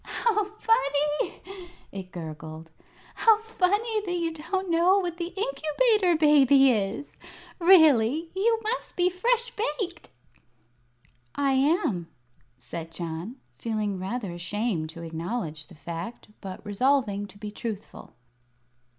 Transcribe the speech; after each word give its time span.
"How 0.03 0.45
funny!" 0.45 1.43
it 1.91 2.11
gurgled; 2.11 2.71
"how 3.13 3.37
funny 3.37 4.01
that 4.03 4.15
you 4.15 4.33
don't 4.33 4.67
know 4.71 4.97
what 4.97 5.17
the 5.17 5.27
Incubator 5.27 6.17
Baby 6.17 6.71
is! 6.71 7.15
Really, 7.59 8.31
you 8.35 8.59
must 8.63 8.95
be 8.95 9.11
fresh 9.11 9.51
baked!" 9.51 10.09
"I 11.35 11.51
am," 11.51 12.07
said 12.57 12.91
John, 12.91 13.35
feeling 13.59 13.99
rather 13.99 14.31
ashamed 14.31 14.89
to 14.89 15.03
acknowledge 15.03 15.67
the 15.67 15.75
fact, 15.75 16.29
but 16.41 16.65
resolving 16.65 17.27
to 17.27 17.37
be 17.37 17.51
truthful. 17.51 18.15